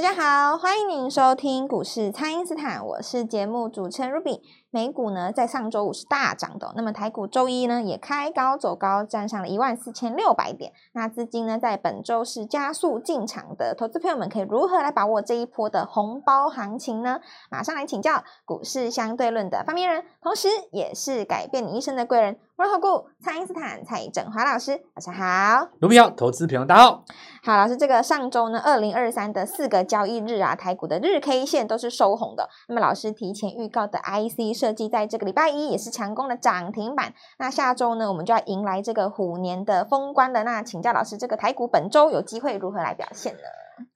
[0.00, 4.40] 大家好，欢迎您收听股市蔡因斯坦，我是节目主持人 Ruby。
[4.72, 10.72] 美股呢在上周五是大涨的，那么台股周一呢也开高走高，站上了一万四千六百点。
[10.92, 17.20] 那资金呢在本周是加速进场的，投资朋友们可以如何来把握这一波的红包行情呢？
[17.50, 22.38] 马上来请教股市相对论的发明人，同时也是改变你一生的贵人。
[22.56, 25.66] 摩尔投顾蔡因斯坦蔡振华老师，晚上好。
[25.80, 27.04] 卢比好，投资朋友大家好。
[27.42, 32.50] 好，老师，这个上周呢，二零二三的四个交易日啊，台股的日 K 线都是收红的。
[32.68, 37.14] 那么老师提前预告的 IC 设计，在这个礼拜一也是强攻的涨停板。
[37.38, 40.44] 那下周呢，我们就要迎来这个虎年的封关了。
[40.44, 43.40] 那请教老师，这个台股本周有机会如何来表现呢？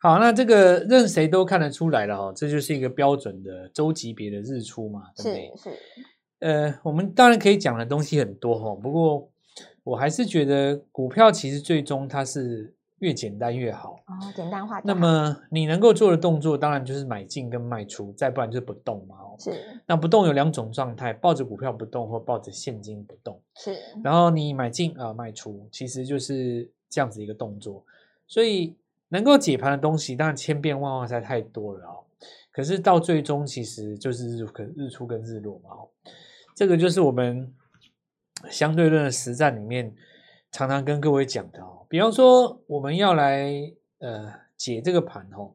[0.01, 5.53] 好，那这个任谁都看得出来了哈，这就是一个标准的周级别的日出嘛，对不对？
[5.57, 5.77] 是是。
[6.41, 9.31] 呃，我们当然可以讲的东西很多哈，不过
[9.83, 12.74] 我还是觉得股票其实最终它是
[13.05, 14.81] 越简单越好哦，简单化。
[14.83, 19.17] 那么你能够做的动作，当然就是买进跟卖出，再不然就是不动嘛。
[19.39, 19.53] 是。
[19.87, 23.39] 那不动有两种状态，抱着股票不动，或抱着现金不动。
[23.57, 23.77] 是。
[24.03, 27.85] 然后你买进啊、呃，卖出，其实就是这样子一个动作。
[28.27, 28.75] 所以
[29.09, 32.05] 能够解盘的东西，当然千变万化才太多了哦。
[32.51, 34.47] 可是到最终，其实就是日
[34.77, 35.71] 日出跟日落嘛。
[35.71, 35.89] 哦
[36.55, 37.53] 这个就是我们
[38.49, 39.93] 相对论的实战里面
[40.53, 41.84] 常常跟各位讲的哦。
[41.95, 45.55] 比方说，我们要来呃解这个盘哦，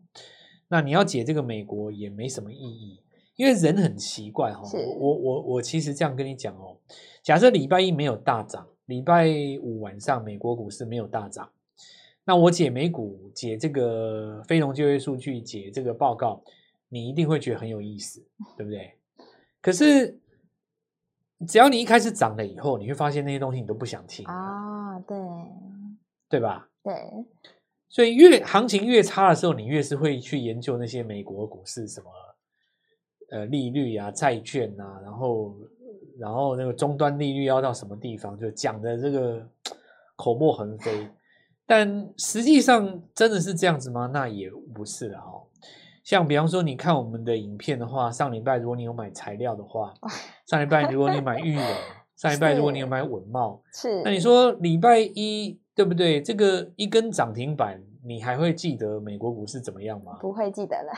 [0.69, 3.03] 那你要解这个美国也没什么意义，
[3.35, 4.61] 因为人很奇怪哈。
[4.97, 6.77] 我我我其实这样跟你讲哦，
[7.21, 9.27] 假设礼拜一没有大涨，礼拜
[9.61, 11.51] 五晚上美国股市没有大涨，
[12.23, 16.41] 那我解美股解这个非农就业数据解这个报告，
[16.87, 18.93] 你一定会觉得很有意思， 对不对？
[19.61, 20.17] 可是。
[21.47, 25.17] 只要你一开始涨了以后，你会发现那些东西你都不想听啊、哦，对，
[26.29, 26.69] 对吧？
[26.83, 26.93] 对，
[27.89, 32.09] 所以越行情越差的时候，你越是会去研究那些美国股市什么，
[33.31, 35.55] 呃，利率啊、债券啊，然后
[36.19, 39.45] 然后那个终端利率要到什么地方，就讲的这个
[40.15, 41.09] 口沫横飞。
[41.65, 44.09] 但实际上真的是这样子吗？
[44.11, 45.45] 那也不是的哦。
[46.03, 49.93] 像比方说，你看我们的影片的话，上礼拜如果你有买材料的话，
[50.47, 51.63] 上礼拜如果你买裕隆，
[52.15, 56.21] 上礼拜如果你有买稳懋，是，那你说礼拜一对不对？
[56.21, 60.17] 这个一根涨停板，你还会记得美国股市怎么样吗？
[60.19, 60.91] 不会记得了，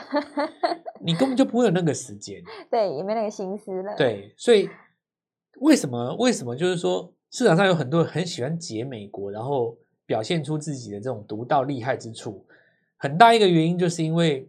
[1.00, 3.94] 你根本就不会有那个时间， 对，也没那个心思了。
[3.96, 4.68] 对，所以
[5.60, 6.16] 为什么？
[6.16, 6.56] 为什么？
[6.56, 12.44] 就是说市场上有很多人很喜欢解美国，然后表现出自己的这种独到厉害之处，
[12.96, 14.48] 很大一个原因就是因为。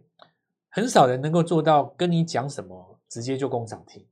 [0.76, 4.04] 很少人能够做到跟你讲什么直接就攻涨停，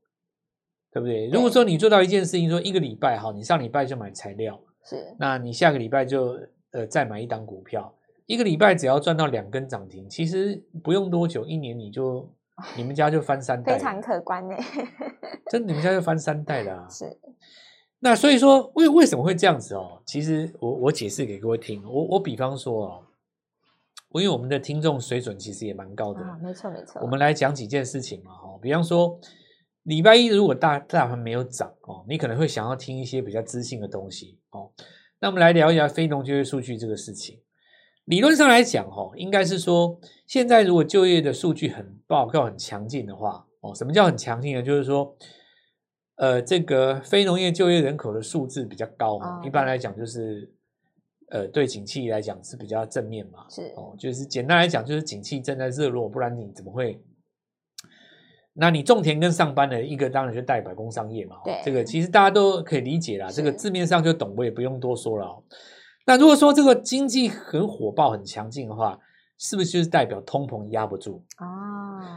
[0.92, 1.26] 对不对？
[1.26, 6.38] 如果说你做到一件事情，说一个礼拜好，你上礼拜就买材料，是，那你下个礼拜就
[6.72, 7.94] 呃再买一档股票，
[8.26, 12.28] 一个礼拜只要赚到两根涨停，其实不用多久，一年你就
[12.76, 14.54] 你们家就翻三代，非常可观呢。
[15.50, 16.88] 真的，你们家就翻三代了啊。
[16.88, 17.18] 是，
[18.00, 20.02] 那所以说为为什么会这样子哦？
[20.04, 23.06] 其实我我解释给各位听，我我比方说哦。
[24.14, 27.00] 因为我们的听众水准其实也蛮高的，啊，没错没错。
[27.00, 29.18] 我们来讲几件事情嘛，哈，比方说
[29.82, 34.70] 礼拜一如果大大盘没有涨哦，你可能会想要听一些比较知性的东西哦。
[35.20, 37.40] 那我们来聊一下非农就业数据这个事情。
[38.04, 44.62] 理论上来讲，哦，应该是说现在如果就业的数据很报告很强劲的话，哦，什么叫很强劲呢？
[44.62, 45.16] 就是说，
[46.16, 50.52] 呃，这个非农业就业人口的数字比较高嘛，哦，一般来讲就是。
[51.28, 57.02] 呃，对景气来讲是比较正面嘛，是哦，就是简单来讲，就是景气正在热络，不然你怎么会？
[58.54, 65.42] 那你种田跟上班的一个当然就代表工商业嘛，对，这个其实大家都可以理解啦，这个字面上就懂，我也不用多说了哦。
[66.06, 68.98] 那如果说这个经济很火爆、很强劲的话，
[69.38, 71.46] 是不是就是代表通膨压不住啊？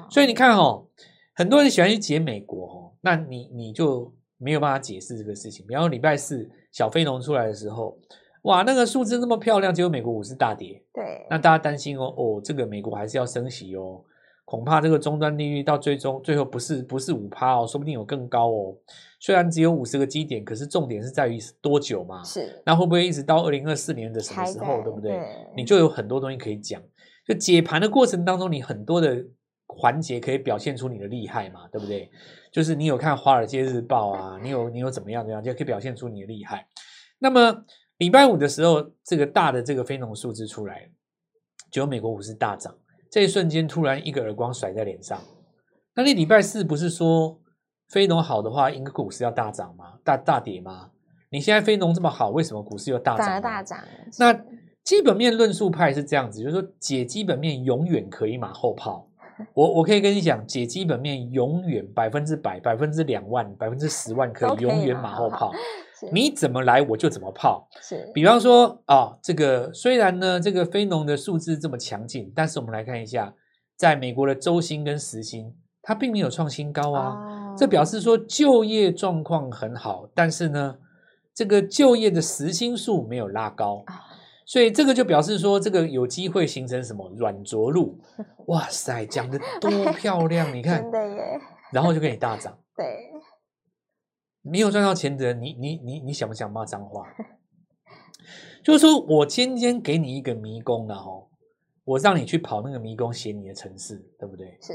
[0.04, 0.86] 哦，所以你看哦，
[1.34, 5.66] 很多人喜欢去解美国哦，那你你就没有办法解释这个事情。
[5.68, 7.98] 比方说礼拜四小非农出来的时候。
[8.44, 10.80] 哇，那个数字那么漂亮，结果美国股市大跌。
[10.94, 14.00] 对，那大家担心哦，哦，这个美国还是要升息哦，
[14.46, 18.78] 恐怕这个终端利率到最终最后不是不是五趴哦，说不定有更高哦。
[19.20, 22.24] 虽然只有五十个基点，可是重点是在于多久嘛？
[22.24, 25.12] 是，那会不会一直到二零二四年的什么时候，对不对？
[25.12, 26.82] 对，你就有很多东西可以讲。
[27.28, 29.26] 就解盘的过程当中，你很多的
[29.68, 32.10] 环节可以表现出你的厉害嘛，对不对？
[32.52, 36.68] 就是你有看《华尔街日报》啊，你有你有怎么样怎么样，就可以表现出你的厉害。
[37.20, 37.66] 那么。
[38.00, 40.92] 礼拜五的时候，这个大的这个非农数字出来，
[41.72, 42.76] 结果美国股市大涨，
[43.16, 45.18] 这一瞬间突然一个耳光甩在脸上。
[45.96, 47.40] 那你礼拜四不是说
[47.88, 49.94] 非农好的话，应该股市要大涨吗？
[50.04, 50.90] 大大跌吗？
[51.30, 53.42] 你现在非农这么好，为什么股市又大涨？
[53.42, 53.80] 大涨。
[54.20, 54.34] 那
[54.84, 59.08] 基本面论述派是这样子，就是说解基本面永远可以马后炮。
[59.54, 65.54] 我我可以跟你讲，解基本面永远百分之百、百分之两万、百分之十万可以永远马后炮。
[66.12, 67.68] 你怎么来我就怎么泡。
[67.82, 73.34] 是，比方说啊、哦，这个虽然呢，这个非农的数字这么强劲，但是我们来看一下，
[73.78, 77.10] 在美国的周薪跟时薪，它并没有创新高啊。
[77.10, 80.78] 哦、这表示说就业状况很好，但是呢，
[81.34, 83.76] 这个就业的时薪数没有拉高。
[83.76, 83.86] 哦
[84.48, 88.00] 所以这个就表示说，这个有机会形成什么软着陆？
[88.46, 90.54] 哇塞，讲的多漂亮！
[90.54, 91.40] 你看， 真的耶。
[91.72, 92.56] 然后就给你大涨。
[92.78, 92.86] 对，
[94.46, 97.06] 没有赚到钱的人，你你你你想不想骂脏话？
[98.64, 101.28] 就是说我今天给你一个迷宫了哈，
[101.84, 104.58] 我让你去跑那个迷宫，写你的城市，对不对？
[104.62, 104.74] 是。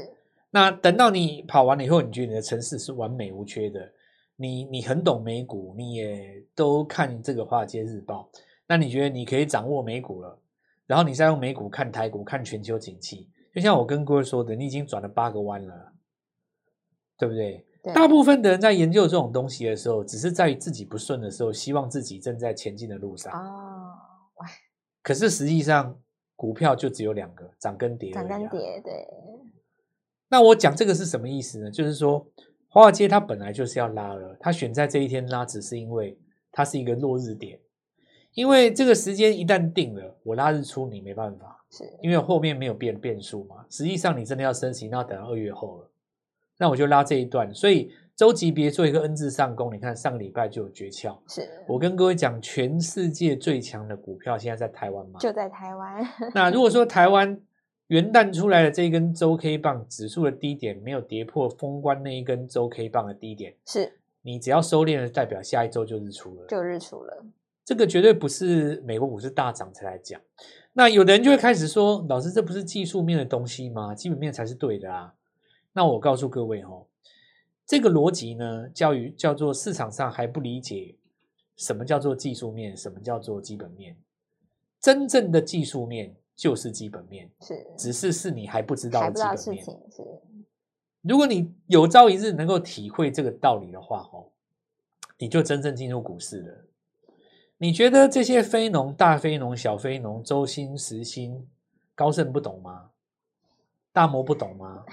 [0.49, 3.91] 那等到你跑完了以后，你觉得你的城市是完美无缺的，
[4.35, 8.29] 你你很懂美股，你也都看这个华尔街日报。
[8.67, 10.39] 那你觉得你可以掌握美股了，
[10.85, 15.93] 然后你再用美股看台股，看全球景气，就像我跟各位说的，你已经转了八个弯了，
[17.17, 17.65] 对不对？
[17.83, 17.93] 对。
[17.93, 23.31] 大部分的人在研究这种东西的时候，只是在于自己不顺的时候，希望自己正在前进的路上。
[23.33, 23.93] 哦，
[24.35, 24.47] 哇！
[25.01, 25.97] 可是实际上，
[26.35, 28.11] 股票就只有两个，涨跟跌。
[28.11, 29.07] 涨跟跌，对。
[30.29, 31.69] 那我讲这个是什么意思呢？
[31.69, 32.25] 就是说，
[32.69, 36.17] 华尔街它本来就是要拉了，它选在这一天拉，只是因为
[36.51, 37.59] 它是一个落日点。
[38.33, 43.65] 因为这个时间一旦定了，我拉日出你没办法，是因为后面没有变变数嘛。
[43.69, 45.90] 实际上你真的要升息，那要等到二月后了。
[46.61, 49.73] 那我就拉这一段，所以周级别做一个 N 字上攻。
[49.73, 51.17] 你看上个礼拜就有诀窍。
[51.27, 55.19] 是我跟各位讲，全世界最强的股票现在在台湾嘛？
[55.19, 56.07] 就在台湾。
[56.35, 57.35] 那如果说台湾
[57.87, 63.91] 元旦出来的这一根周 K 棒指数的低点没有跌破封关那一根周 K 棒的低点，是
[64.21, 67.25] 你只要收敛了，代表下一周就日出了，就日出了。
[67.65, 70.21] 这个绝对不是美国股市大涨才来讲，
[70.73, 73.95] 那有的人就会开始说：“老师，这不是技术面的东西吗？
[73.95, 75.11] 基本面才是对的啊！”
[75.73, 76.85] 那我告诉各位哦，
[77.65, 80.95] 这个逻辑呢，教育叫做市场上还不理解
[81.55, 83.95] 什么叫做技术面，什么叫做基本面。
[84.79, 89.65] 真正的技术面就是基本面，是，只是是你还不知道的基本面。
[89.65, 90.03] 是，
[91.01, 94.25] 如果你有朝一日能够体会这个道理的话，哦，
[95.17, 96.65] 你就真正进入股市了。
[97.57, 101.47] 你觉得这些非农、大非农、小非农、周薪、时薪，
[101.93, 102.89] 高盛不懂吗？
[103.93, 104.83] 大摩不懂吗？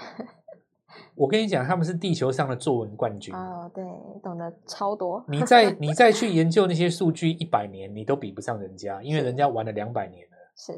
[1.15, 3.83] 我跟你讲，他们是地球上的作文冠军哦，对，
[4.23, 5.23] 懂得超多。
[5.27, 10.37] 你再 你再去研究那些数据，一百年你都比不上人家，因为人家玩了两百年了。
[10.55, 10.73] 是。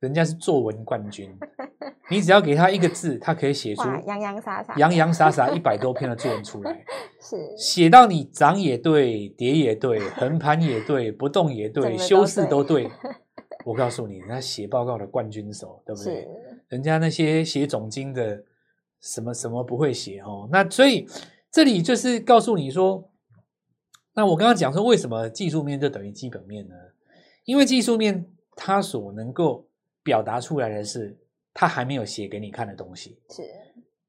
[0.00, 1.28] 人家是作文冠军，
[2.08, 6.84] 你只要给他一个字，他可以写出洋洋洒洒、洋洋洒洒一百多篇的作文出来。
[7.20, 12.88] 是写到你涨也对，跌也对，横盘也对，不动也对，对修饰都对。
[13.64, 16.28] 我告诉你，那写报告的冠军手，对不对？
[16.68, 18.40] 人家那些写总经的，
[19.00, 20.48] 什么什么不会写哦。
[20.50, 21.08] 那所以
[21.50, 23.10] 这里就是告诉你说，
[24.14, 26.74] 那我刚刚讲说，为什么技术面就等于基本面呢？
[27.44, 29.66] 因为技术面它所能够
[30.02, 31.18] 表达出来的是
[31.54, 33.42] 他还没有写给你看的东西，是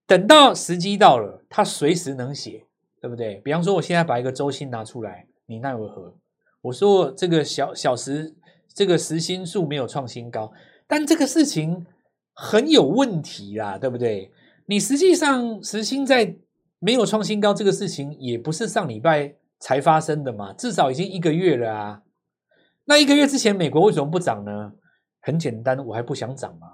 [0.06, 2.66] 等到时机到了，他随时能写，
[3.02, 3.36] 对不对？
[3.44, 6.16] 比方说，我现在把一个周薪拿出来，你奈为何？
[6.62, 8.36] 我说这个小小时
[8.74, 10.52] 这个时薪数没有创新高，
[10.88, 11.86] 但这个事情
[12.34, 14.32] 很有问题啦，对不对？
[14.70, 16.38] 你实际上时薪在
[16.78, 22.04] 没有创新高这个事情，也不是上礼拜才发生的嘛，至少已经一个月了啊。
[22.86, 24.74] 那一个月之前，美国为什么不涨呢？
[25.22, 26.68] 很简单，我还不想涨嘛，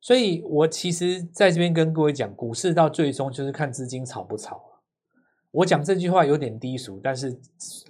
[0.00, 4.58] 所以我其实在这边跟各位讲，股市到最终就是看资金炒不炒。
[5.50, 7.38] 我讲这句话有点低俗，但是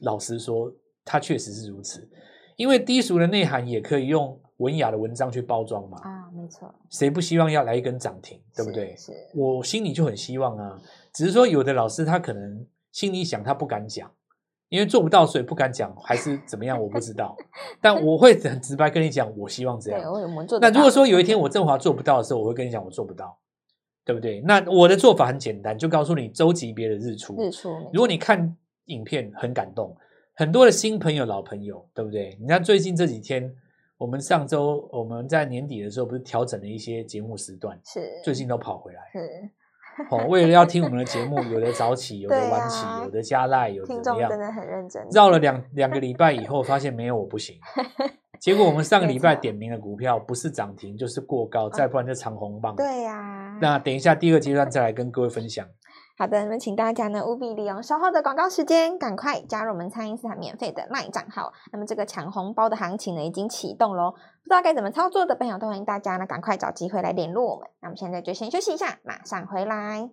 [0.01, 0.73] 老实说，
[1.05, 2.09] 它确实是如此。
[2.57, 5.99] 因为低俗的内涵也可以用文雅的文章去包装嘛。
[6.03, 6.75] 啊，没错。
[6.91, 8.95] 谁不希望要来一根涨停，对不对？
[9.35, 10.81] 我心里就很希望啊，
[11.13, 14.11] 只是说有的老师他可能心里想，他不敢讲。
[14.69, 17.37] 因为做不到，所以不敢讲，还是怎么样，我不知道。
[17.81, 20.01] 但我会很直白跟你讲，我希望这样。
[20.01, 20.59] 对，我们做。
[20.59, 23.39] 那如果说有一天我振华做不到的时候，我会跟你讲，我做不到，
[24.05, 24.41] 对不对？
[24.41, 27.41] 那我的做法很简单，就告诉你周级别的日出。
[27.41, 27.71] 日出。
[27.93, 29.97] 如果你看影片很感动，
[30.35, 32.37] 很多的新朋友、老朋友，对不对？
[32.41, 33.55] 你看最近这几天，
[33.99, 39.01] 我们上周我们在年底的时候不是调整了一些节目时段，是最近都跑回来。
[39.13, 39.51] 是。
[40.11, 44.29] 哦，为了要听我们的节目，有的早起，有的晚起，有的加赖，有的怎么样？
[44.29, 45.03] 真的很认真。
[45.11, 47.59] 绕了两两个礼拜以后，发现没有我不行。
[48.39, 52.77] 结果我们上个礼拜 点名的股票，不是涨停就是过高，再不然就长红棒。
[52.77, 53.59] 对呀。
[53.63, 55.67] 那等一下第二个阶段再来跟各位分享。
[56.19, 61.53] 好的，那么请大家呢务必利用稍后的广告时间，赶快加入我们餐饮市场免费的卖账号。
[61.73, 67.69] 那么这个抢红包的行情呢已经启动喽，不知道该怎么操作的朋友都欢迎大家呢赶快找机会来联络我们。
[67.81, 70.09] 那我们现在就先休息一下，马上回来。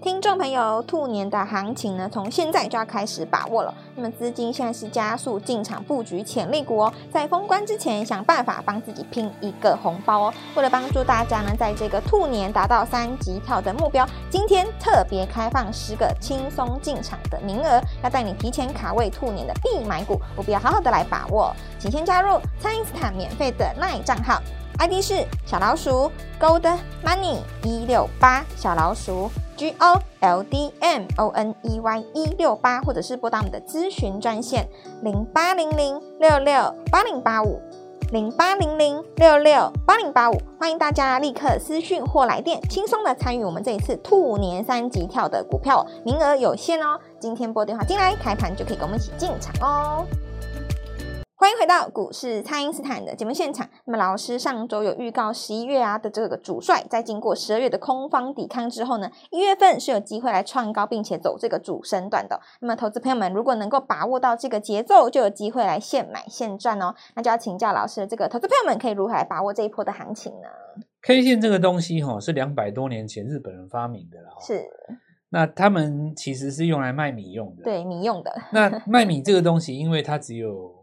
[0.00, 3.72] 听众朋友，兔年的行情呢，从现在就要开始把握了。
[3.94, 10.34] 那么资金现在是加速进场布局潜力股哦，在封关之前想办法帮自己拼一个红包哦。
[10.56, 21.54] 为了帮助大家呢，在这个兔年达到三级跳的目标，今天特别开放十个轻松进场的名额，要带你提前卡位兔年的必买股，务必要好好的来把握。
[21.78, 24.42] 请先加入蔡因斯坦免费的 LINE 账号。
[24.82, 26.10] ID 是小老鼠
[26.40, 26.68] Gold
[27.04, 34.68] Money 一六八，小老鼠 G O L D M O N E Y 一六八，或者是拨打我们的咨询专线
[35.04, 37.60] 零八零零六六八零八五
[38.10, 46.98] 零八零零六六八零八五，欢迎大家立刻私讯或来电，轻松的参与我们这一次兔年三级跳的股票，名额有限哦。
[47.20, 50.04] 今天拨电话进来，开盘就可以跟我们一起进场哦。
[51.42, 53.68] 欢迎回到股市，蔡因斯坦的节目现场。
[53.86, 62.40] 那么老师上周有预告，十一月啊的这个主帅，在经过十二月的空方抵抗之后呢，一月份是有机会来创高，并且走这个主升段的。
[62.60, 66.94] 那么投资朋友们如果能够把握到这个节奏，就有机会来现买现赚哦。
[67.16, 70.46] 那就要请教老师，这个投资朋友们可以如何来把握这一波的行情呢
[71.02, 74.64] ？K 线这个东西哈、哦，是两百多年前日本人发明的了、哦，是。
[75.30, 78.32] 那他们其实是用来卖米用的，对，米用的。
[78.52, 80.81] 那卖米这个东西，因为它只有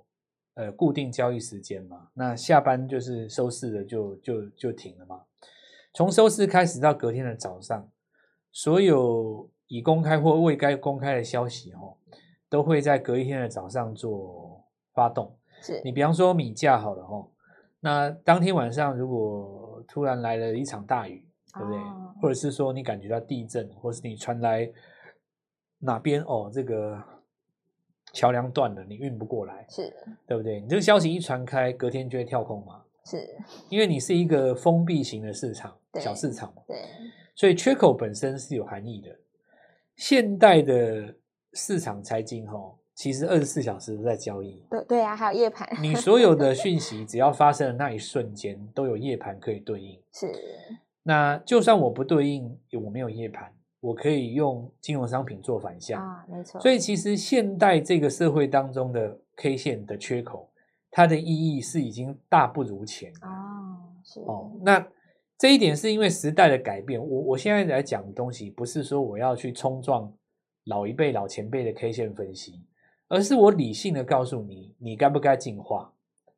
[0.59, 5.21] 呃，固定交易时间嘛，那下班就是收市了就，就就就停了嘛。
[5.93, 7.89] 从收市开始到隔天的早上，
[8.51, 11.95] 所有已公开或未该公开的消息哦，
[12.49, 14.61] 都会在隔一天的早上做
[14.93, 15.33] 发动。
[15.61, 17.29] 是你比方说米价好了哦，
[17.79, 21.79] 那当天晚上如果突然来了一场大雨，对不对？
[21.79, 24.69] 哦、或者是说你感觉到地震，或是你传来
[25.79, 27.01] 哪边哦这个。
[28.13, 29.93] 桥梁断了，你运不过来，是，
[30.27, 30.59] 对不对？
[30.59, 33.27] 你这个消息一传开，隔天就会跳空嘛，是，
[33.69, 36.77] 因为你是一个封闭型的市场，小市场嘛，对，
[37.35, 39.09] 所以缺口本身是有含义的。
[39.95, 41.13] 现代的
[41.53, 42.57] 市场财经哈，
[42.95, 50.31] 其实二十四小时都在交易，对对啊，还有夜盘，你 所有的讯息只要发生的那一瞬间，都有夜盘可以对应，是。
[51.03, 53.51] 那就算我不对应，我没有夜盘。
[53.79, 56.59] 我可以用金融商品做反向啊，没错。
[56.59, 60.49] 所以其实现代这个社会当中的 K 线的缺口，
[60.91, 63.77] 它的意义是已经大不如前啊。
[64.03, 64.85] 是哦，那
[65.37, 66.99] 这一点是因为时代的改变。
[66.99, 70.11] 我我现在来讲的东西，不是说我要去冲撞
[70.65, 72.61] 老一辈、老前辈的 K 线分析，
[73.07, 75.93] 而是我理性的告诉你，你该不该进化，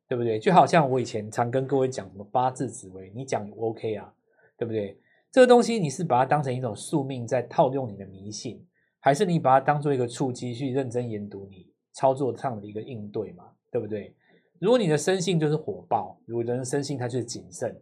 [0.06, 0.38] 对不对？
[0.38, 4.12] 就好像我以前常跟各位讲什么八字紫微，你讲 OK 啊，
[4.56, 4.96] 对不对？
[5.32, 8.62] 这个东西你是把它当成一种宿命在套用你的迷信，
[9.00, 13.44] 还是你把它当做一个触机去认真研读你操作上的一个应对嘛？
[13.70, 14.14] 对不对？
[14.60, 17.74] 如果你的生性就是火爆，如果人的生性它就是谨慎，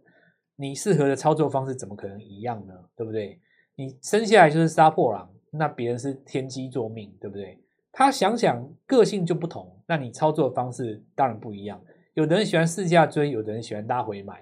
[0.55, 2.73] 你适合的操作方式怎么可能一样呢？
[2.95, 3.41] 对不对？
[3.75, 7.59] 你生下来就是杀破狼，那别人是天机作命，对不对？
[7.91, 11.83] 他想想个性就不同，那你操作方式当然不一样。
[12.15, 14.41] 有的人喜欢试驾追，有的人喜欢拉回买。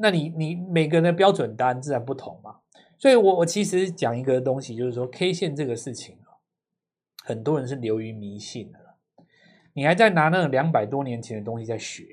[0.00, 2.56] 那你你每个人的标准答案自然不同嘛，
[2.96, 6.38] 所以我我其实讲一个东西，就是说 K 线这个事情啊，
[7.24, 8.78] 很多人是流于迷信的，
[9.72, 12.04] 你还在拿那种两百多年前的东西在学，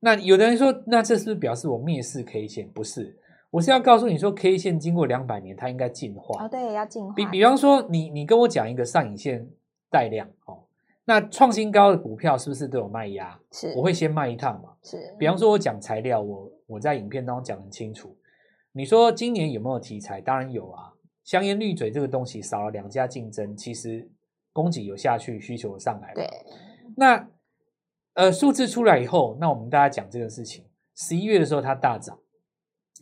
[0.00, 2.68] 那有的人说，那这是不是表示我蔑视 K 线？
[2.70, 3.18] 不是，
[3.50, 6.44] 我是要告诉你说，K 线经过两百年，它应该进化。
[6.44, 7.12] 哦，对，要进化。
[7.14, 9.48] 比比方说，你你跟我讲一个上影线
[9.90, 10.65] 带量哦。
[11.08, 13.40] 那创新高的股票是不是都有卖压？
[13.52, 14.74] 是，我会先卖一趟嘛。
[14.82, 18.14] 是，比方说，我讲材料，我我在影片当中讲很清楚。
[18.72, 20.20] 你说今年有没有题材？
[20.20, 20.92] 当然有啊。
[21.24, 24.10] 香烟滤嘴这个东西少了两家竞争，其实
[24.52, 26.14] 供给有下去，需求上来了。
[26.14, 26.28] 对。
[26.96, 27.28] 那
[28.14, 30.64] 呃，数字出来以后，那我们大家讲这个事情，
[30.96, 32.18] 十一月的时候它大涨。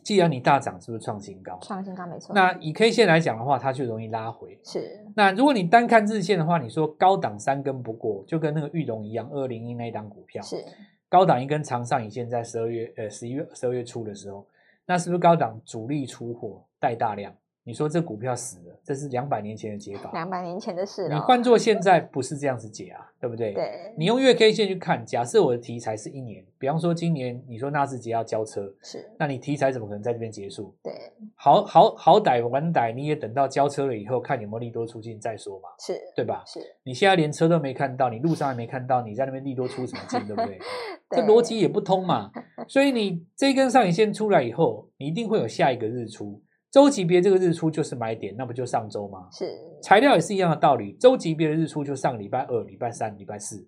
[0.04, 1.58] 既然你大涨，是不是创新高？
[1.62, 2.34] 创新高没错。
[2.34, 4.56] 那以 K 线来讲的话，它就容易拉回。
[4.62, 5.04] 是。
[5.16, 10.62] 那如果你单看日线的话，你说高档三根不过，就跟那个玉龙一样，二零一那一档股票是
[11.08, 14.46] 高档一根长上影线，在十二月呃十一月十二月初的时候，
[14.87, 17.34] 那是不是高档主力出货带大量？
[17.66, 20.11] 你说这股票死了，这是两百年前的解法。
[20.12, 21.14] 两百年前的事了。
[21.14, 23.54] 你换做现在不是这样子解啊，对不对？
[23.54, 23.94] 对。
[23.97, 30.75] 你用月 K 线去看，假设我的题材是一年，比方说今年你说纳智捷要交车，是，那你题材怎么可能在这边结束？
[30.83, 30.92] 对。
[31.35, 36.44] 好好好歹晚歹你也等到交车了以后，看有没有利多出尽再说嘛，是对吧？
[36.47, 36.61] 是。
[36.83, 40.59] 你现在连车都没看到，你路上还没看到，你在那边利多出什么劲，对不对？
[41.09, 41.23] 对。
[41.23, 42.30] 这逻辑也不通嘛。
[42.68, 46.42] 所以你这根上影线出来以后，你一定会有下一个日出。
[46.75, 49.28] 周级别这个日出就是买点，那不就上周吗？
[49.31, 53.64] 是，材料也是一样的道理，周级别的日出就上礼拜二、礼拜三、礼拜四，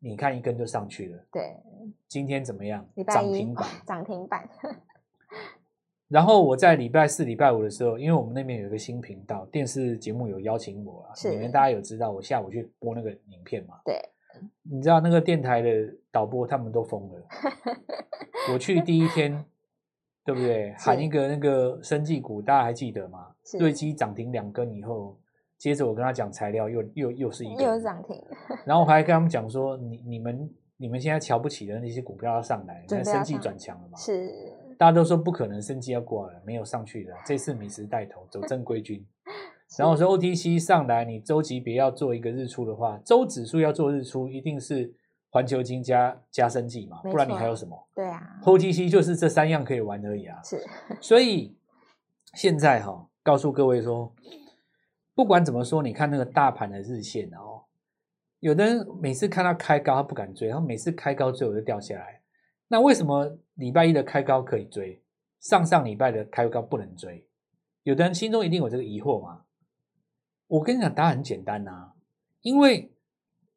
[0.00, 1.24] 你看一根就上去了。
[1.32, 1.56] 对，
[2.06, 2.86] 今天怎么样？
[2.94, 4.46] 礼拜，涨停板， 涨停板。
[6.08, 13.76] 然后我在礼拜四、礼拜五的时候，因为我们那边有一个新频道，电视节目有邀请我啊，你们大家有知道，我下午去播那个影片嘛？
[13.82, 13.98] 对，
[14.70, 15.70] 你知道那个电台的
[16.12, 17.26] 导播他们都疯了。
[18.52, 19.42] 我去第一天，
[20.24, 20.72] 对不对？
[20.78, 23.28] 喊一个那个生技股，大家还记得吗？
[23.58, 25.18] 瑞基涨停两根以后，
[25.58, 28.22] 接着我跟他讲材料又，又又又是一个又涨停。
[28.64, 33.98] 然后我还跟他们讲说，你你们你们现在瞧不起的那些股票要上来，那生技转强了嘛？
[33.98, 34.32] 是。
[34.76, 37.12] 大家都说不可能，生技要过了，没有上去的。
[37.24, 39.06] 这次美食带头走正规军，
[39.78, 44.92] 然后我说 OTC 上来，你周级别要做一个日出的话，周指数要做日出，一定是
[45.34, 47.88] 环球金加加生技嘛，不然你还有什么？
[47.92, 50.40] 对啊，OTC 就是这三样可以玩而已啊。
[50.44, 50.64] 是，
[51.00, 51.58] 所以
[52.34, 54.14] 现在哈、哦，告诉各位说，
[55.12, 57.64] 不管怎么说，你看那个大盘的日线哦，
[58.38, 62.20] 有的人每次看到开高他不敢追，然后每次开高最后就掉下来。
[62.68, 65.02] 那为什么礼拜一的开高可以追，
[65.40, 67.26] 上上礼拜的开高不能追？
[67.82, 69.40] 有的人心中一定有这个疑惑嘛？
[70.46, 71.92] 我跟你讲，答案很简单呐、啊，
[72.42, 72.93] 因为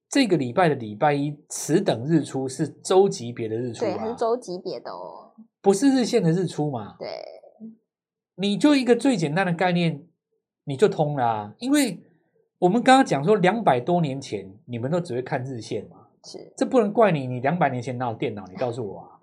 [0.10, 6.96] 这个礼拜的礼拜一此等日出是周级别的日出、啊，对，是周级别的哦，不是日线的日出嘛？
[6.98, 7.10] 对，
[8.36, 10.08] 你就一个最简单的概念，
[10.64, 12.04] 你就通了、啊，因为
[12.60, 16.08] 我们刚刚讲说两百多年前你们都只会看日线嘛。
[16.24, 17.28] 是，这不能怪你。
[17.28, 18.44] 你两百年前哪有电脑？
[18.48, 19.20] 你告诉我啊，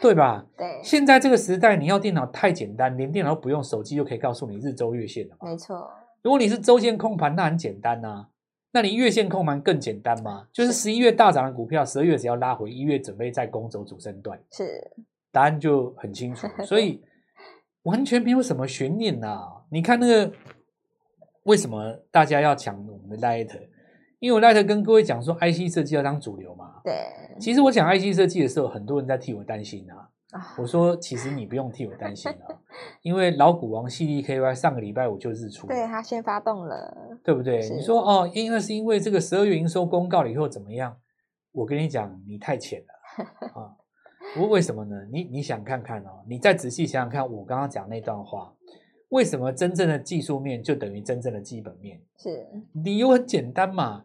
[0.00, 0.44] 对吧？
[0.56, 0.80] 对。
[0.82, 5.48] 现在这个时代，你要电脑太简单，连电脑都不用，手机就可以告诉你日周月线了嘛。
[5.48, 5.88] 没错。
[6.22, 8.28] 如果你是周线控盘，那很简单呐、啊。
[8.74, 10.48] 那你月线控盘更简单吗？
[10.52, 14.36] 就是十一月大涨的股票，十二月只要拉回，一月准备再攻走主升段。
[14.50, 14.90] 是。
[15.30, 17.00] 答案就很清楚， 所以
[17.84, 19.62] 完全没有什么悬念呐、啊。
[19.70, 20.32] 你看那个，
[21.44, 23.68] 为什么大家要抢我们的 Light？
[24.18, 26.80] 因为我那天跟各位讲说，IC 设计要当主流嘛。
[26.82, 26.94] 对。
[27.38, 30.08] 其实我讲 IC 设计的时候，很多人在替我担心啊。
[30.58, 32.58] 我说，其实你不用替我担心啊，
[33.02, 35.74] 因为老股王 CDKY 上个礼拜五就日出了。
[35.74, 37.58] 对，他先发动了，对不对？
[37.70, 40.96] 你说哦，因为是因为这个十二月营收公告了以后怎么样？
[41.52, 43.76] 我跟你讲，你太浅了 啊。
[44.34, 44.96] 不过为什么呢？
[45.12, 48.52] 你你想看看哦，你再仔细想想看，我刚刚讲那段话。
[49.10, 52.00] 为什么真正的技术面就等于真正的基本面？
[52.18, 54.04] 是理由很简单嘛。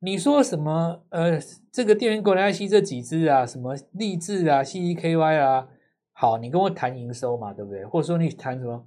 [0.00, 1.02] 你说什么？
[1.10, 1.38] 呃，
[1.72, 5.68] 这个电源管理 IC 这几只啊，什么立志啊、CDKY 啊，
[6.12, 7.84] 好，你跟我谈营收嘛，对不对？
[7.84, 8.86] 或者说你谈什么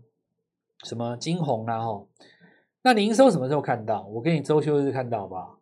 [0.84, 2.08] 什么晶宏啊，吼，
[2.84, 4.06] 那你营收什么时候看到？
[4.08, 5.60] 我给你周休日看到好不好？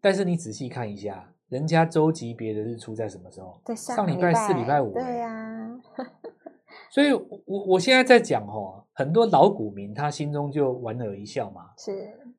[0.00, 3.60] 但是你仔细看一下，人家周级别的日出在什么时候？
[3.76, 4.94] 上上礼拜四、礼拜五。
[4.94, 5.80] 对呀、啊。
[6.90, 11.92] 所以我，我我现在在讲吼，很多老股民他心中就莞尔一笑嘛，是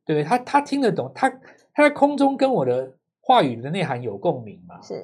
[0.03, 0.23] 对不对？
[0.23, 1.31] 他他听得懂他。
[1.79, 4.81] 他在空中跟我的话语的内涵有共鸣吗？
[4.81, 5.01] 是。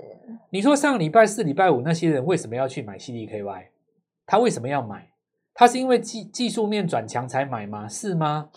[0.49, 3.67] 你说上礼拜四、礼拜五那些人为什么要去买 CDKY？
[4.25, 5.09] 他为什么要买？
[5.53, 7.87] 他是因为技技术面转强才买吗？
[7.87, 8.49] 是吗？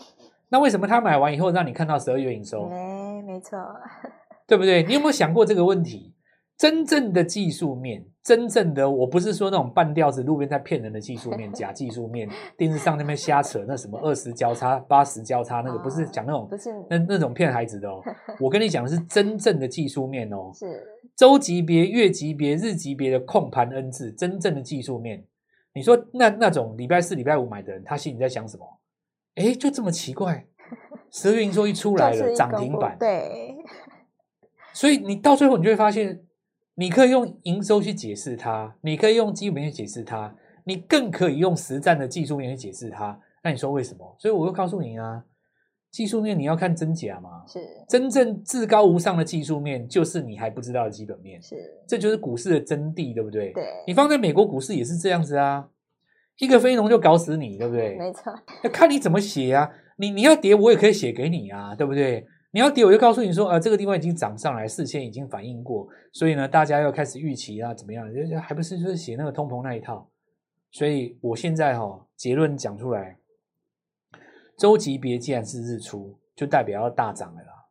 [0.48, 2.68] 那为什么他买完以后让你看到十二月营收？
[2.68, 3.57] 没，没错，
[4.48, 4.83] 对不对？
[4.83, 6.12] 你有没有想过这个问题？
[6.57, 18.03] 真正的技术面，真正的我不是说那种半吊子路边在骗人的技术面， 假技术面，电视上那边瞎扯那什么二十交叉、八十交叉，那个不是讲那种，不是那那种骗孩子的哦。
[18.38, 20.87] 我跟你讲的是真正的技术面哦，是
[21.17, 25.25] 周级别、月级别、日级别的控盘 N 字，真正的技术面。
[25.73, 28.79] 你说那那种礼拜四、礼拜五买的人，他心里在想什么？
[29.37, 30.45] 哎，就这么奇怪，
[31.11, 33.57] 十月营收一出来了， 涨停板，对。
[34.75, 36.25] 所以你到最后你就会发现。
[36.81, 43.19] 你可以用营收去解释它，你可以用基本面去解释它，你更可以用实战的技术面去解释它。
[43.43, 44.17] 那你说为什么？
[44.21, 45.25] 所以我又告诉你啊，
[45.91, 47.43] 技术面你要看真假嘛。
[47.49, 51.43] 是真正至高无上的技术面，就是你还不知道的基本面。
[51.43, 51.57] 是，
[51.88, 53.53] 这就是股市的真谛，对不对？
[53.53, 53.64] 对。
[53.85, 55.69] 你放在美国股市也是这样子啊，
[56.38, 57.97] 一个非农就搞死你，对不对？
[57.99, 58.33] 没错。
[58.62, 62.25] 那看你怎么写啊，你你要跌，我也可以写给你啊，对不对？
[62.50, 68.08] 你要跌，我就告诉你说，啊、呃，这个地方已经涨上来，事先已经反应过，所以呢，大家要开始预期啊，怎么样？
[68.40, 70.08] 还不是就是写那个通膨那一套。
[70.70, 73.18] 所以我现在哈、哦、结论讲出来，
[74.56, 77.66] 周级别既然是日出，就代表要大涨了啦。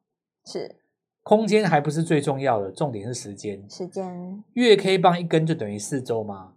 [0.46, 0.76] 是，
[1.24, 3.68] 空间还不是最重要的，重点是时间。
[3.70, 6.54] 时间，月 K 棒一根就等于四周吗？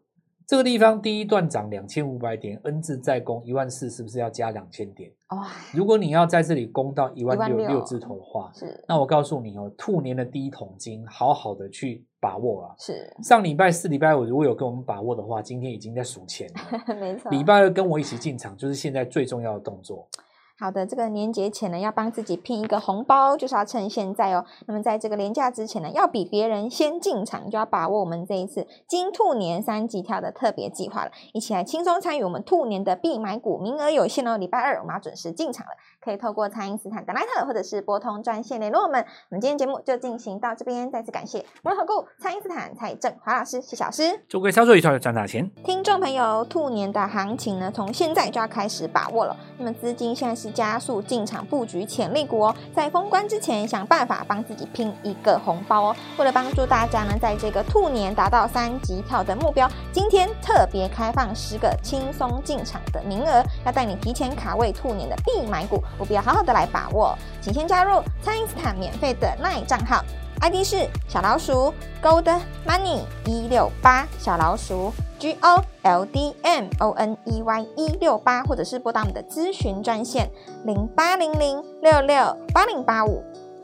[0.51, 5.09] 这个地方第一段涨两千五百点，N 字再攻一万四，是不是要加两千点？
[5.29, 5.47] 哇！
[5.73, 8.85] 如果你要在这里攻到一万六六字头的话，是。
[8.89, 12.75] 那我告诉你哦，兔年的第一桶金，好好的去把握了。
[12.81, 16.95] 是上礼拜四、礼拜五如果有跟我们把握的话，今天已经在数钱了。
[16.99, 17.31] 没错。
[17.31, 20.09] 礼拜二跟我一起进场，就是现在最重要的动作。
[20.61, 24.45] 好的，这个年节前呢，要帮自己拼一个红包，就是要趁现在哦。
[24.67, 31.11] 那么在这个年假之前呢，要比别人先进场，就要把握我们这一次金兔年三级跳的特别计划了。
[31.33, 34.37] 一起来轻松参与我们兔年的必买股，名额有限哦。
[34.37, 35.73] 礼拜二我们要准时进场了，
[36.05, 39.01] 可以透过蔡因斯坦的 LINE 或者是拨通专线联络我们。
[39.31, 44.21] 我们今天节目就进行到这边，再次感谢摩尔投顾蔡因斯坦蔡正华老师，谢谢老师。
[44.29, 45.51] 祝各位操作愉快，赚大钱！
[45.65, 49.35] 听众朋友，兔年的行情呢，从现在就要开始把握了。
[49.57, 51.31] 那么资金现在是加速进场。
[51.31, 55.97] 场布局潜力股哦，在封关之前想办法帮自己拼一个红包哦。
[56.19, 67.17] 为了帮助大家呢，在这个兔年达到三级跳的目标，今天特别开放十个轻松进场的名额，要带你提前卡位兔年的必买股，务必要好好的来把握。
[67.41, 70.05] 请先加入蔡因斯坦免费的 LINE 账号
[70.41, 71.73] ，ID 是小老鼠
[72.03, 74.93] Gold Money 一六八小老鼠。
[75.21, 80.31] G O L D M O N E Y 一六八，或者是拨打我们的咨询专线
[80.65, 83.23] 零八零零六六八零八五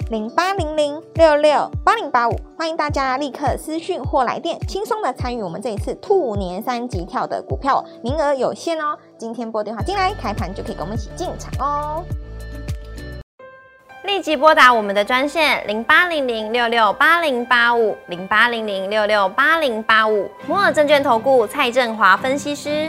[0.09, 8.97] 零八零零六六八零八五，欢迎大家立刻私讯或来电，轻松的参与我们这一次兔年三级跳的股票，名额有限哦。
[9.19, 12.05] 今天拨电话进来，开盘就可以跟我们一起进场哦。
[14.05, 22.89] 立即拨打我们的专线零八零零六六八零八五零八零零六六八零八五摩尔证券投顾蔡振华分析师。